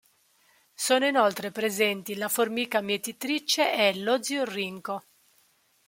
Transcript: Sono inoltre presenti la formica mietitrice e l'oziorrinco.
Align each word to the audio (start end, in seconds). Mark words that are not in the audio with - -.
Sono 0.73 1.05
inoltre 1.05 1.51
presenti 1.51 2.15
la 2.15 2.27
formica 2.27 2.81
mietitrice 2.81 3.71
e 3.71 3.99
l'oziorrinco. 3.99 5.03